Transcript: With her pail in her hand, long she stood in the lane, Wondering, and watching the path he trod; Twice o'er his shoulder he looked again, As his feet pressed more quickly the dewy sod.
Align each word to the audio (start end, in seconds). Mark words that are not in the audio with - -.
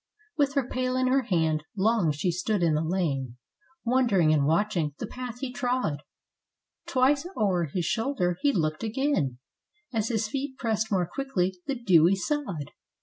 With 0.35 0.55
her 0.55 0.67
pail 0.67 0.95
in 0.95 1.05
her 1.05 1.21
hand, 1.21 1.63
long 1.77 2.11
she 2.11 2.31
stood 2.31 2.63
in 2.63 2.73
the 2.73 2.81
lane, 2.81 3.37
Wondering, 3.85 4.33
and 4.33 4.47
watching 4.47 4.95
the 4.97 5.05
path 5.05 5.41
he 5.41 5.53
trod; 5.53 6.01
Twice 6.87 7.27
o'er 7.37 7.65
his 7.65 7.85
shoulder 7.85 8.37
he 8.41 8.51
looked 8.51 8.81
again, 8.83 9.37
As 9.93 10.07
his 10.07 10.27
feet 10.27 10.57
pressed 10.57 10.91
more 10.91 11.07
quickly 11.07 11.53
the 11.67 11.75
dewy 11.75 12.15
sod. 12.15 12.71